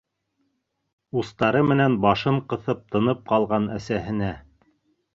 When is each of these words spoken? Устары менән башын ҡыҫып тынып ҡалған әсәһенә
Устары 1.23 1.61
менән 1.73 1.99
башын 2.07 2.41
ҡыҫып 2.55 2.83
тынып 2.97 3.25
ҡалған 3.33 3.73
әсәһенә 3.81 4.35